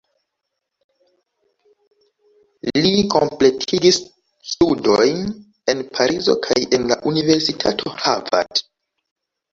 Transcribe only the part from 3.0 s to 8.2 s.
kompletigis studojn en Parizo kaj en la Universitato